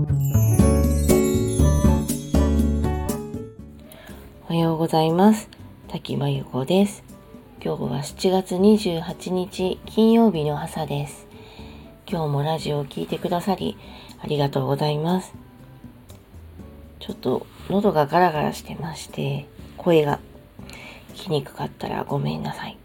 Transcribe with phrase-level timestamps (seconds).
[0.00, 0.04] お
[4.46, 5.50] はようございます。
[5.88, 7.04] 滝真由子です。
[7.62, 11.26] 今日は7月28日金曜日の朝です。
[12.08, 13.76] 今日もラジオを聴いてくださり
[14.22, 15.34] ありがとうございます。
[16.98, 19.46] ちょっと喉がガラガラしてまして
[19.76, 20.18] 声が
[21.10, 22.78] 聞きにくかったらごめんなさい。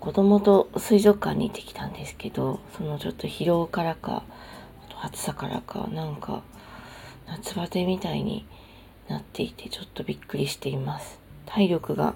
[0.00, 4.22] 子供と水族館に行ってきたんですけどそのちょっと疲労からか
[5.04, 6.42] 暑さからかなんか
[7.26, 8.46] 夏バテみたいに
[9.08, 11.18] なっていてちょっとびっくりしています。
[11.46, 12.14] 体力が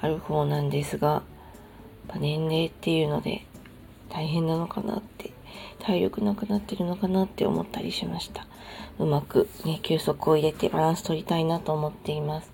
[0.00, 1.22] ある方なんですが
[2.20, 3.46] 年齢っていうので
[4.10, 5.30] 大変なのかなって
[5.80, 8.46] 体力なくなってるのかなって思ったりしました。
[8.98, 12.50] うまくね休息を入れてバランス取りたいなと思っています。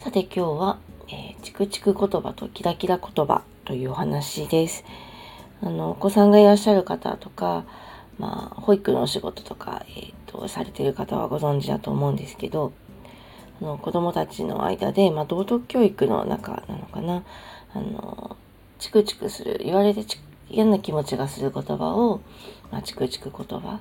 [0.00, 0.78] さて今日は、
[1.08, 4.84] えー、チクチク言葉とキラキラ言葉というお話です。
[5.62, 7.64] あのお子さんがいらっしゃる方とか
[8.18, 12.72] まあ、保育のお仕事とか、えーと、されてる方はご存知だと思うんですけど
[13.60, 17.24] あの子供たちの間で、まあ、道徳教育の中なのかな。
[17.74, 18.36] あの
[18.78, 20.04] チクチクする言われて
[20.48, 22.20] 嫌な気持ちがする言葉を、
[22.70, 23.80] まあ、チクチク言葉。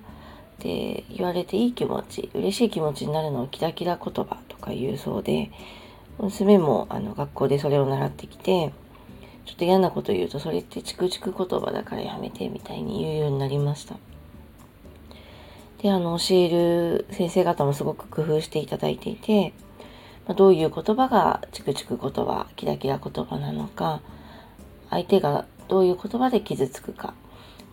[0.59, 5.52] で言われていい気持ち嬉しい気持ちになるのをキラキラ言葉とか言うそうで
[6.17, 8.73] 娘もあの学校でそれを習ってきて
[9.48, 13.95] ちょっと嫌なこと言うとそれってチクチク言葉だからやめてみたいに言うようになりました。
[15.81, 19.53] で、あの、教える先生方もすごく工夫していただいていて、
[20.28, 24.02] ま、どういう言葉がチクチク言葉、キラキラ言葉なのか、
[24.90, 27.14] 相手がどういう言葉で傷つくか、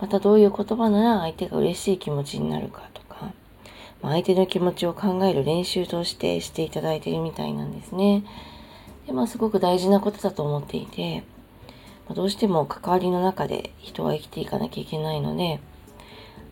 [0.00, 3.33] またどういう言葉なら相手が嬉しい気持ちになるかとか、
[4.02, 8.22] ま、相手の気持ちを考える練習としてしていただいているみたいなんですね。
[9.06, 11.25] で、まあ、すごく大事なことだと思っていて、
[12.10, 15.60] どうしても関わりの中で人は生きていかなきゃいけないので、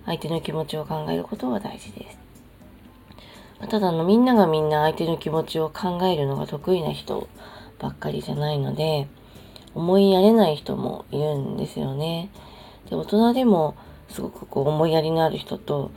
[0.06, 2.18] 相手の気持ちを考えることは大事です。
[3.68, 7.28] ただのみんながみんな相手の気持ちを考えるのが得意な人
[7.78, 9.08] ばっかりじゃないので、
[9.74, 12.30] 思いやれない人もいるんですよね。
[12.88, 13.76] で、大人でも
[14.08, 15.90] すごくこう思いやりのある人と、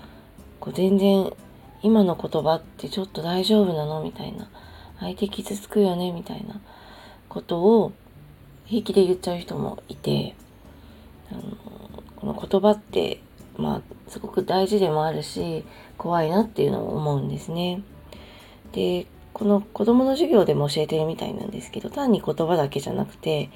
[0.60, 1.32] こう全然
[1.82, 4.50] 今の言葉ってちょっと大丈夫なのみたいな。
[5.00, 6.62] 相手傷つくよねみたいな
[7.28, 7.92] ことを
[8.66, 10.36] 平気で言っちゃう人もいて、
[11.32, 11.42] あの
[12.16, 13.20] この言葉って
[13.58, 15.64] まあ、すごく大事でもあるし、
[15.98, 17.82] 怖いなっていうのを思うんですね。
[18.74, 23.50] で、この子供の授業でも教えてるみたいなんですけど、単に言葉だけじゃなくて、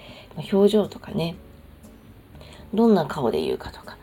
[0.51, 1.35] 表情とかね、
[2.73, 3.97] どんな顔で言うかとか、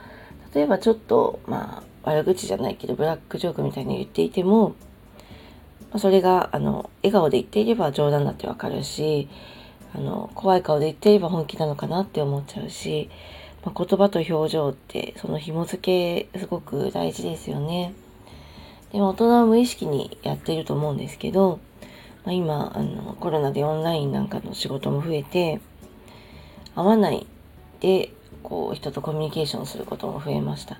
[0.54, 4.74] 例えばちょっと、まあ、悪口じゃないけど、ブラックジョークみたいに言っていても、
[5.96, 9.28] それが、あの、笑顔で言っていれば冗談だってわかるし、
[9.96, 13.08] あの、怖い顔で言ってれば本気なのかなって思っちゃうし、
[13.64, 17.94] まあ、言葉と表情ってその紐付けすごく大事ですよね。
[18.92, 21.58] でも大人は無意識にやっていると思うんですけど、
[22.24, 25.60] まあ、今あのコロナでオンラインなんかの仕事も増えて
[26.76, 27.26] 会わない
[27.80, 28.12] で
[28.44, 30.78] こう人とコミュニケーションすることも増えました。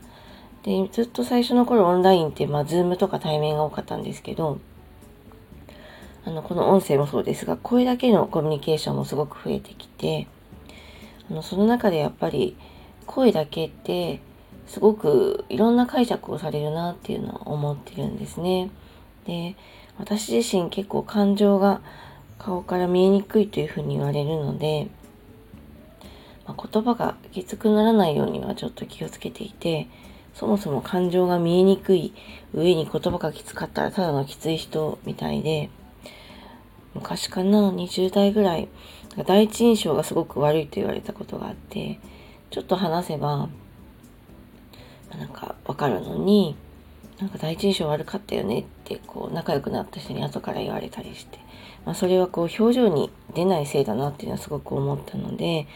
[0.63, 4.61] でずっと最初の頃オンラインってまあ Zoom とか対面が多かったんですけど
[6.27, 10.27] あのこの音声もそうですが声だけのコミュニケーションもすごく増えてきて
[11.31, 12.57] あのその中でやっぱり
[13.07, 14.21] 声だけって
[14.67, 18.71] すごくいろんな解釈をされるなっていうのは思ってるんですね。
[19.27, 19.57] で、
[19.99, 21.81] 私自身結構感情が
[22.39, 24.89] 顔から見えにくいというふうに言われるので、
[26.47, 29.89] まあ、言葉がきつくならないようにはちょっと気をつけていて、
[30.35, 32.13] そもそも感情が見えにくい
[32.53, 35.71] 上に言葉がきつかったらただのきつい人みたいで、
[36.97, 38.69] 昔かな、20代ぐらい、
[39.27, 41.99] 第一印象がすごく悪いと言われたことがあって、
[42.51, 43.49] ちょっと話せば、
[45.17, 46.57] なんかわかるのに、
[47.19, 51.39] なんか第一印象悪かったよねって、こう仲良くなった人に後から言われたりして、
[51.85, 55.67] まあそれはこう表情に出ないせいだなっていうのはすごく思ったので、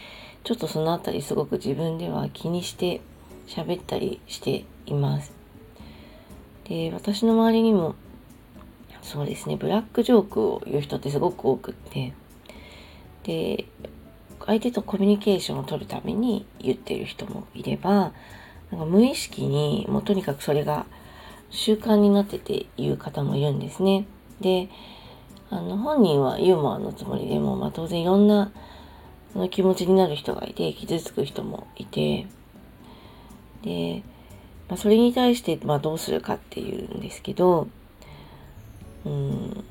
[0.43, 3.01] ちょっとそのあたりすごく自分では気にして
[3.47, 5.31] 喋ったりしています。
[6.65, 7.95] で、私の周りにも、
[9.01, 12.13] そうですね、ブラックジョークを言う人ってすごく多くって、
[13.23, 13.65] で、
[14.45, 18.13] 相手とコミュニケーションを取るために言ってる人もいれば、
[18.71, 20.85] なんか無意識にもうとにかくそれが
[21.49, 24.05] 習慣になってて言う方もいるんですね。
[24.39, 24.69] で、
[25.49, 28.51] あの本人はユーモアのつもりでも、まあ、当然いろんな
[29.35, 32.25] の気持ちになる人がいて、傷つく人もいて、
[33.63, 34.03] で、
[34.69, 37.67] まあ、それに対して、まあ、どうするかっていうんですけど、
[39.05, 39.63] うん、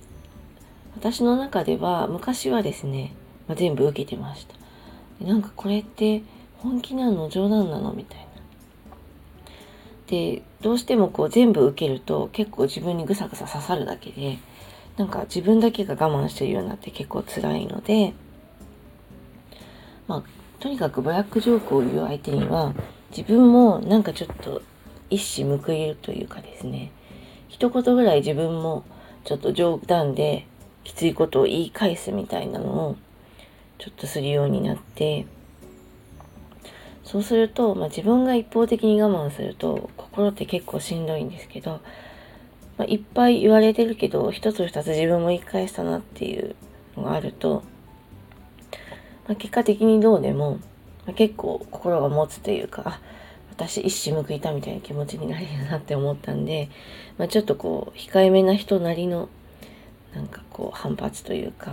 [0.96, 3.14] 私の中では昔はですね、
[3.48, 5.24] まあ、全部受けてました。
[5.24, 6.22] なんかこれって
[6.58, 8.24] 本気なの冗談なのみたいな。
[10.06, 14.38] でどうしてもこう全部受けると結構自分にぐさぐさ刺さるだけで
[14.96, 18.12] なんか自分だけが我慢してるようになって結構辛いので
[20.08, 20.22] まあ
[20.58, 22.74] とにかくブラックジョークを言う相手には
[23.16, 24.62] 自分もなんかちょっと
[25.08, 26.90] 一矢報いるというかですね
[27.48, 28.84] 一言ぐらい自分も
[29.24, 30.46] ちょっと冗談で
[30.84, 32.96] きついことを言い返すみたいなのを
[33.78, 35.26] ちょっとするようになって
[37.04, 41.80] そうすると、まあ、自分が一方的に我慢すると心って結構しんどいんですけど、
[42.78, 46.54] まあ、いっぱい言われてるけど一つ二つ自分も言い返したなっていう
[46.96, 47.64] のがあると、
[49.26, 50.60] まあ、結果的にどうでも、
[51.06, 53.00] ま結構心が持つというか
[53.50, 56.70] 私一矢報いたみたいな気持ちになれるなって思ったんで、
[57.18, 59.28] まちょっとこう控えめな人なりの
[60.14, 61.72] なんかこう反発というか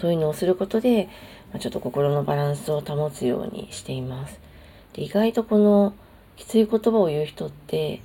[0.00, 1.08] そういうのをすることで、
[1.52, 4.40] まあ、ちょっと心のバランスを保つようにしています。
[4.94, 5.94] で意外とこの
[6.36, 8.00] きつい言葉を言う人って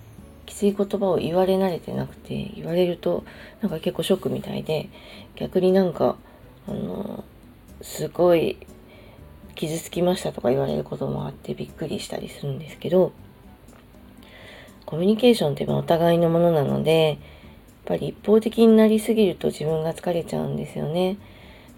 [0.46, 3.24] きつい言葉を言われ慣れてなくて言われると
[3.62, 4.90] なんか結構ショックみたいで
[5.36, 6.18] 逆になんか
[6.68, 7.24] あの
[7.82, 8.58] すごい
[9.56, 13.14] 傷つきましたとか言われることもあってびっくりしたりするんですけど
[14.86, 17.18] コミュニケーションってお互いのものなのでやっ
[17.86, 21.18] ぱり一方的になりすぎると自分が疲れちゃうんですよね。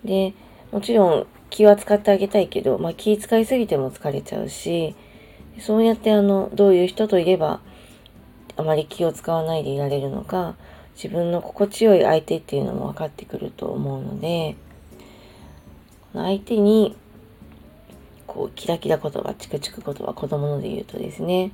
[0.03, 0.33] で
[0.71, 4.95] もちろん気は使ってあげたいけど、まあ、気使いすぎても疲れちゃうし
[5.59, 7.62] そうやってあのどういう人といれば
[8.57, 10.56] あまり気を使わないでいられるのか
[10.95, 14.56] 自分の心地よい相手っていうのも分かってくると思うので
[16.13, 16.95] 相手に
[18.38, 21.51] こうキラキラ言葉チクチク言葉子供ので言うとですね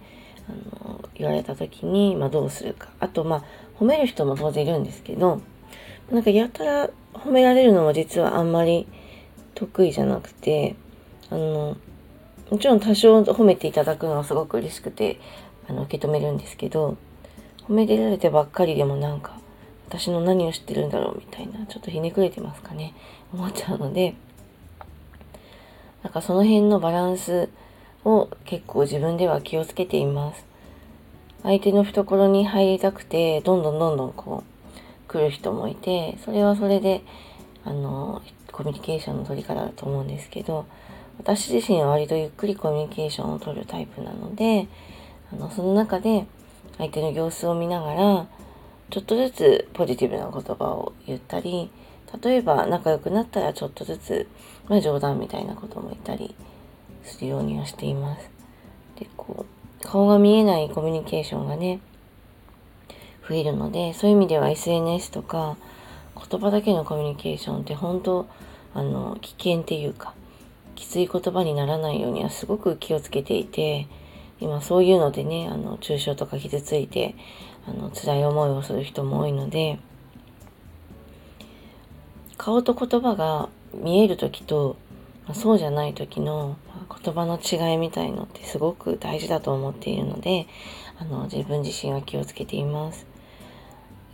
[0.49, 2.89] あの言われた時に、まあ、どうするか。
[2.99, 3.43] あとまあ
[3.79, 5.41] 褒める人も当然いるんですけど
[6.11, 8.85] なんかやたら褒められるのも実はあんまり
[9.55, 10.75] 得意じゃなくて
[11.29, 11.77] あの
[12.51, 15.21] もちろん多少褒めていただくのはすごく嬉しくて
[15.69, 16.97] あの受け止めるんですけど
[17.69, 19.39] 褒められてばっかりでもなんか
[19.87, 22.93] 私の何を知ってるんだろうみたいなちょっとひねくれてますかね。
[23.31, 24.15] 思っちゃうので
[26.03, 27.49] なんかその辺のバランス
[28.05, 30.45] を結構自分では気をつけています。
[31.43, 37.03] 相手の懐に入りたくて、どんどんどんどんこう、来る人もいて、それはそれで、
[37.63, 38.21] あの、
[38.51, 40.65] コミュニケーションの取り方だと思うんですけど、
[41.17, 44.67] 私自身は割とゆっくりコミュニケーションを取るタイプなので、
[45.31, 46.25] あの、その中で
[46.77, 48.27] 相手の様子を見ながら、
[48.89, 51.71] ちょっとずつポジティブな言葉を言ったり、
[52.21, 54.27] 例えば仲良くなったらちょっとずつ、
[54.67, 56.35] まあ、冗談みたいなことも言ったり
[57.03, 58.29] するようにはしています。
[58.99, 61.79] で、こう、顔が見えないコミュニケーションがね、
[63.27, 65.57] 増えるので、そういう意味では SNS とか、
[66.15, 68.27] 言葉だけのコミュニケーションって本当、
[68.73, 70.13] あの、危険っていうか、
[70.75, 73.87] きつい言葉にならないようにはすごく気をつけていて、
[74.39, 77.15] 今そういうのでね、あの、抽象とか傷ついて、
[77.67, 79.79] あの、辛い思いをする人も多いので、
[82.43, 84.75] 顔と言葉が見える時と、
[85.25, 86.57] ま、そうじゃない時の、
[87.01, 90.47] 言葉の違いみたいのってすごく大事だと思っているので
[90.99, 93.07] あの自分自身は気をつけています。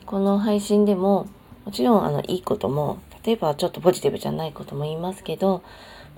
[0.05, 1.27] この配信でも
[1.65, 5.63] もちろんあのいいことも例えばちょっとポジティブじゃないことも言いますけど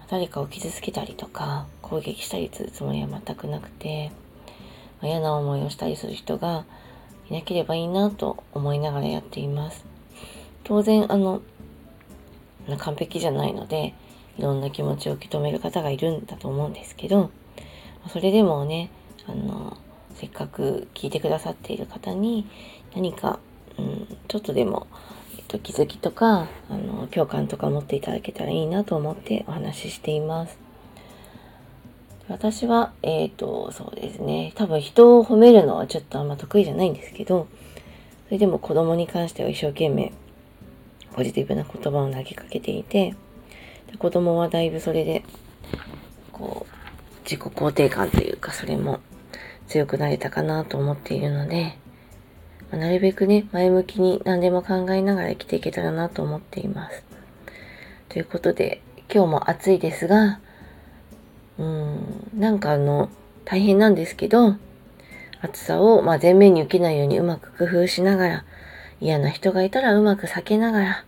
[0.09, 4.11] 誰かを傷つけたりとか攻撃したりするつもりは全くなくて、
[5.01, 6.65] 嫌な思いをしたりする人が
[7.29, 9.85] いなければいいなと思いながらやっています。
[10.63, 11.41] 当然あの
[12.77, 13.93] 完璧じゃないので
[14.37, 17.31] いろんな気持ちを受け止める方がいるんだと思うんですけど
[18.09, 18.89] それでもね
[19.27, 19.77] あの
[20.15, 22.47] せっかく聞いてくださっている方に
[22.95, 23.39] 何か、
[23.77, 24.87] うん、ちょっとでも、
[25.37, 30.57] えっと、気づきとかあの共感とか持っていただけたらいいなと思ってお話ししています。
[32.27, 34.53] 私は、えっ、ー、と、そうですね。
[34.55, 37.47] 多分人を褒めるのはちょっとあんま得意じゃないんですけど、
[38.27, 40.13] それでも子供に関しては一生懸命
[41.13, 43.15] ポジティブな言葉を投げかけていて、
[43.91, 45.23] で子供はだいぶそれで、
[46.31, 46.75] こう、
[47.23, 48.99] 自己肯定感というか、それも
[49.67, 51.77] 強くなれたかなと思っているので、
[52.71, 57.03] まなるべくね、前向きに何でも考えながら生きていけたらなと思っています。
[58.09, 58.81] ということで、
[59.13, 60.39] 今日も暑いですが、
[61.57, 63.09] うーん、なんかあの、
[63.45, 64.55] 大変なんですけど、
[65.41, 68.45] 暑さを、まあ、前面に受けないようにうまく工夫しながら、
[69.01, 71.05] 嫌な人がいたらうまく避けながら、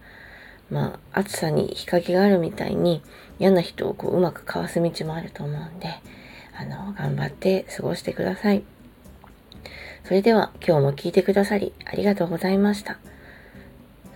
[0.69, 3.01] まあ、暑さに日陰があるみたいに
[3.39, 5.87] 嫌な人をこううまくかわす道もあると思うんで、
[6.57, 8.63] あの、頑張って過ごしてください。
[10.03, 12.97] それでは今日も聞いてくださりありがとうございました。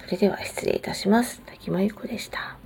[0.06, 1.42] それでは失礼いたします。
[1.46, 2.57] 滝真由子でした。